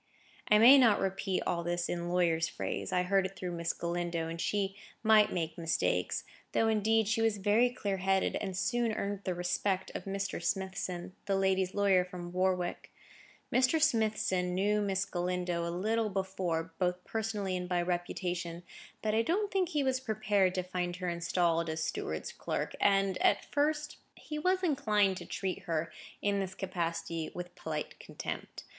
[0.49, 4.27] I may not repeat all this in lawyer's phrase; I heard it through Miss Galindo,
[4.29, 6.23] and she might make mistakes.
[6.53, 10.41] Though, indeed, she was very clear headed, and soon earned the respect of Mr.
[10.41, 12.91] Smithson, my lady's lawyer from Warwick.
[13.53, 13.79] Mr.
[13.79, 18.63] Smithson knew Miss Galindo a little before, both personally and by reputation;
[19.03, 23.19] but I don't think he was prepared to find her installed as steward's clerk, and,
[23.21, 25.93] at first, he was inclined to treat her,
[26.23, 28.63] in this capacity, with polite contempt.